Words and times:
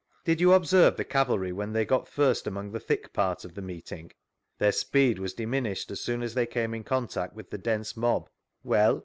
Did 0.25 0.41
you 0.41 0.53
observe 0.53 0.97
the 0.97 1.03
cavalry 1.05 1.51
when 1.53 1.73
they 1.73 1.85
got 1.85 2.07
first 2.07 2.47
among 2.47 2.71
th^ 2.71 2.81
thick 2.81 3.13
part 3.13 3.45
of 3.45 3.53
the 3.53 3.61
meeting?— 3.61 4.11
Their 4.57 4.71
speed 4.71 5.19
was 5.19 5.35
diminished 5.35 5.91
as 5.91 5.99
soon 6.01 6.23
as 6.23 6.33
they 6.33 6.47
cante 6.47 6.73
in 6.75 6.83
contact 6.83 7.35
with 7.35 7.51
the 7.51 7.59
dense 7.59 7.95
mob. 7.95 8.27
Well? 8.63 8.99